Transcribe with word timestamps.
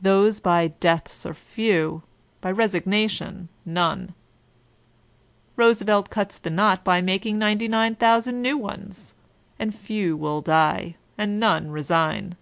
Those 0.00 0.38
by 0.38 0.68
deaths 0.68 1.26
are 1.26 1.34
few; 1.34 2.04
by 2.40 2.52
resignation 2.52 3.48
none." 3.66 4.14
Roosevelt 5.56 6.08
cuts 6.08 6.38
the 6.38 6.50
knot 6.50 6.84
by 6.84 7.00
making 7.00 7.36
99,000 7.40 8.40
new 8.40 8.56
ones 8.56 9.14
I 9.58 9.62
And 9.64 9.74
few 9.74 10.16
will 10.16 10.40
die, 10.40 10.94
««nd 11.20 11.40
none 11.40 11.72
resign. 11.72 12.36